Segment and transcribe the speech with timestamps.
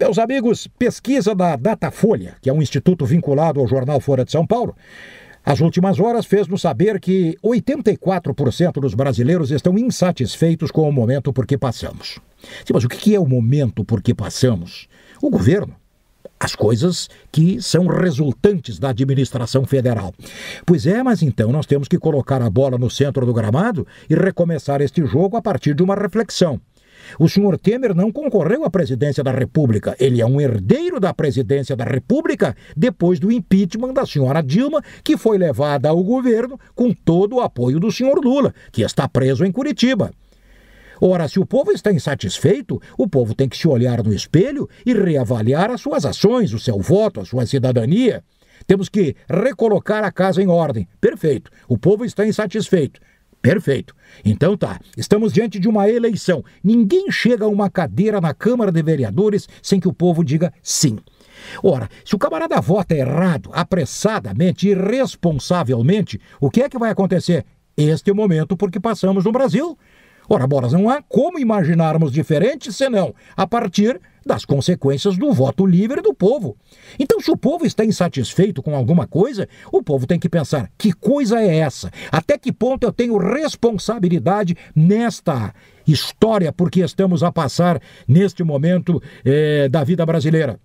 [0.00, 4.46] Meus amigos, pesquisa da Datafolha, que é um instituto vinculado ao jornal Folha de São
[4.46, 4.76] Paulo,
[5.44, 11.44] as últimas horas fez-nos saber que 84% dos brasileiros estão insatisfeitos com o momento por
[11.44, 12.20] que passamos.
[12.64, 14.86] Sim, mas o que é o momento por que passamos?
[15.20, 15.74] O governo.
[16.38, 20.14] As coisas que são resultantes da administração federal.
[20.64, 24.14] Pois é, mas então nós temos que colocar a bola no centro do gramado e
[24.14, 26.60] recomeçar este jogo a partir de uma reflexão.
[27.18, 29.96] O senhor Temer não concorreu à presidência da República.
[30.00, 35.16] Ele é um herdeiro da presidência da República depois do impeachment da senhora Dilma, que
[35.16, 39.52] foi levada ao governo com todo o apoio do senhor Lula, que está preso em
[39.52, 40.10] Curitiba.
[41.00, 44.92] Ora, se o povo está insatisfeito, o povo tem que se olhar no espelho e
[44.92, 48.24] reavaliar as suas ações, o seu voto, a sua cidadania.
[48.66, 50.88] Temos que recolocar a casa em ordem.
[51.00, 51.50] Perfeito.
[51.68, 53.00] O povo está insatisfeito.
[53.40, 53.94] Perfeito.
[54.24, 56.44] Então tá, estamos diante de uma eleição.
[56.62, 60.98] Ninguém chega a uma cadeira na Câmara de Vereadores sem que o povo diga sim.
[61.62, 67.44] Ora, se o camarada vota errado, apressadamente, irresponsavelmente, o que é que vai acontecer?
[67.76, 69.78] Este é momento por que passamos no Brasil.
[70.28, 76.02] Ora, bolas, não há como imaginarmos diferente senão a partir das consequências do voto livre
[76.02, 76.54] do povo.
[76.98, 80.92] Então, se o povo está insatisfeito com alguma coisa, o povo tem que pensar: que
[80.92, 81.90] coisa é essa?
[82.12, 85.54] Até que ponto eu tenho responsabilidade nesta
[85.86, 90.60] história porque estamos a passar neste momento eh, da vida brasileira?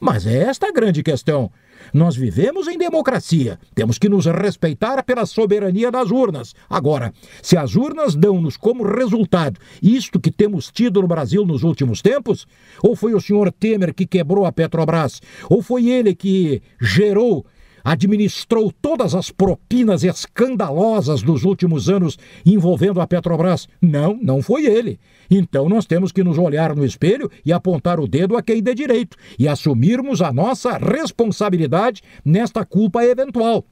[0.00, 1.50] Mas é esta a grande questão.
[1.92, 6.54] Nós vivemos em democracia, temos que nos respeitar pela soberania das urnas.
[6.68, 7.12] Agora,
[7.42, 12.46] se as urnas dão-nos como resultado isto que temos tido no Brasil nos últimos tempos,
[12.82, 17.44] ou foi o senhor Temer que quebrou a Petrobras, ou foi ele que gerou
[17.84, 23.68] administrou todas as propinas escandalosas dos últimos anos envolvendo a Petrobras.
[23.80, 24.98] Não, não foi ele.
[25.30, 28.74] Então nós temos que nos olhar no espelho e apontar o dedo a quem dê
[28.74, 33.64] direito e assumirmos a nossa responsabilidade nesta culpa eventual.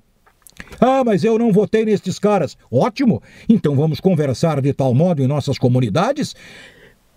[0.81, 2.57] Ah, mas eu não votei nestes caras.
[2.71, 3.23] Ótimo!
[3.49, 6.35] Então vamos conversar de tal modo em nossas comunidades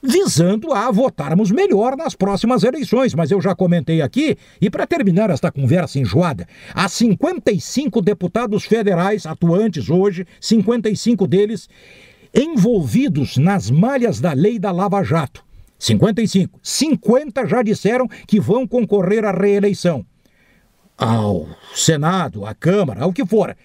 [0.01, 3.13] visando a votarmos melhor nas próximas eleições.
[3.13, 9.25] Mas eu já comentei aqui, e para terminar esta conversa enjoada, há 55 deputados federais
[9.25, 11.69] atuantes hoje, 55 deles
[12.33, 15.43] envolvidos nas malhas da lei da Lava Jato.
[15.79, 16.59] 55.
[16.61, 20.05] 50 já disseram que vão concorrer à reeleição.
[20.97, 23.55] Ao Senado, à Câmara, ao que for.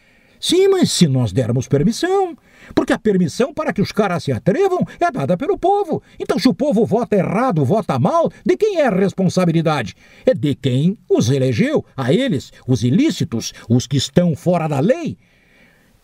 [0.45, 2.37] Sim, mas se nós dermos permissão.
[2.75, 6.03] Porque a permissão para que os caras se atrevam é dada pelo povo.
[6.21, 9.97] Então, se o povo vota errado, vota mal, de quem é a responsabilidade?
[10.27, 15.17] É de quem os elegeu, a eles, os ilícitos, os que estão fora da lei.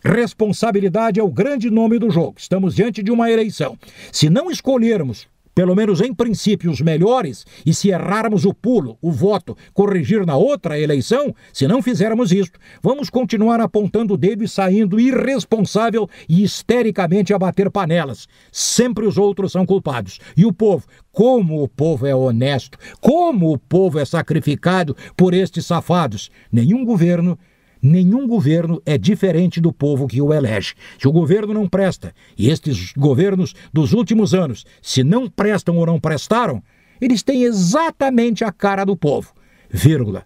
[0.02, 2.36] Responsabilidade é o grande nome do jogo.
[2.38, 3.76] Estamos diante de uma eleição.
[4.10, 9.10] Se não escolhermos pelo menos em princípio, os melhores, e se errarmos o pulo, o
[9.10, 14.48] voto, corrigir na outra eleição, se não fizermos isto, vamos continuar apontando o dedo e
[14.48, 18.26] saindo irresponsável e histericamente a bater panelas.
[18.50, 20.18] Sempre os outros são culpados.
[20.36, 25.66] E o povo, como o povo é honesto, como o povo é sacrificado por estes
[25.66, 26.30] safados.
[26.52, 27.38] Nenhum governo
[27.82, 30.74] Nenhum governo é diferente do povo que o elege.
[30.98, 35.86] Se o governo não presta, e estes governos dos últimos anos, se não prestam ou
[35.86, 36.62] não prestaram,
[37.00, 39.32] eles têm exatamente a cara do povo,
[39.70, 40.24] vírgula,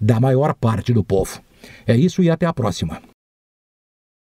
[0.00, 1.40] da maior parte do povo.
[1.86, 3.00] É isso e até a próxima.